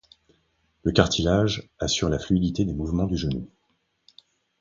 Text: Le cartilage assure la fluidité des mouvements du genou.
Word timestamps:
Le 0.81 0.91
cartilage 0.91 1.69
assure 1.77 2.09
la 2.09 2.17
fluidité 2.17 2.65
des 2.65 2.73
mouvements 2.73 3.05
du 3.05 3.17
genou. 3.17 3.47